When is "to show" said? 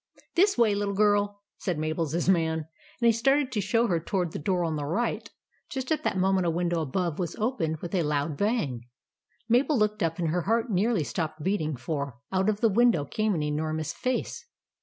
3.51-3.85